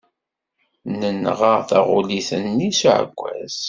Nenɣa 0.99 1.53
taɣulit-nni 1.69 2.69
s 2.79 2.81
uɛekkaz. 2.89 3.55